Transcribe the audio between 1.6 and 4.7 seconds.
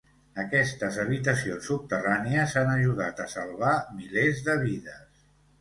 subterrànies han ajudat a salvar milers de